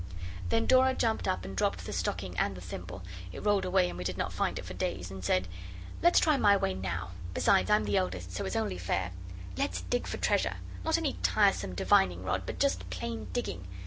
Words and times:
Then 0.49 0.65
Dora 0.65 0.95
jumped 0.95 1.27
up 1.27 1.45
and 1.45 1.55
dropped 1.55 1.85
the 1.85 1.93
stocking 1.93 2.35
and 2.39 2.57
the 2.57 2.59
thimble 2.59 3.03
(it 3.31 3.45
rolled 3.45 3.65
away, 3.65 3.87
and 3.87 3.99
we 3.99 4.03
did 4.03 4.17
not 4.17 4.33
find 4.33 4.57
it 4.57 4.65
for 4.65 4.73
days), 4.73 5.11
and 5.11 5.23
said 5.23 5.47
'Let's 6.01 6.19
try 6.19 6.37
my 6.37 6.57
way 6.57 6.73
now. 6.73 7.09
Besides, 7.35 7.69
I'm 7.69 7.83
the 7.83 7.97
eldest, 7.97 8.31
so 8.31 8.43
it's 8.45 8.55
only 8.55 8.79
fair. 8.79 9.11
Let's 9.57 9.81
dig 9.81 10.07
for 10.07 10.17
treasure. 10.17 10.55
Not 10.83 10.97
any 10.97 11.19
tiresome 11.21 11.75
divining 11.75 12.23
rod 12.23 12.47
but 12.47 12.57
just 12.59 12.89
plain 12.89 13.27
digging. 13.31 13.67